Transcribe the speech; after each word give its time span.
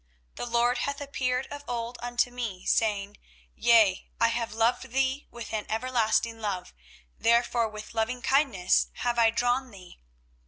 24:031:003 0.35 0.35
The 0.37 0.45
LORD 0.47 0.77
hath 0.79 0.99
appeared 0.99 1.47
of 1.51 1.63
old 1.67 1.99
unto 2.01 2.31
me, 2.31 2.65
saying, 2.65 3.17
Yea, 3.53 4.07
I 4.19 4.29
have 4.29 4.51
loved 4.51 4.89
thee 4.89 5.27
with 5.29 5.53
an 5.53 5.67
everlasting 5.69 6.39
love: 6.39 6.73
therefore 7.19 7.69
with 7.69 7.93
lovingkindness 7.93 8.87
have 8.93 9.19
I 9.19 9.29
drawn 9.29 9.69
thee. 9.69 9.99